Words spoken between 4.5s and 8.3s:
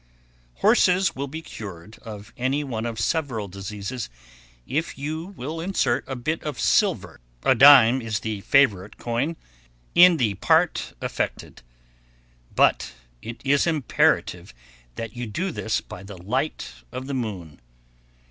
if you will insert a bit of silver a dime is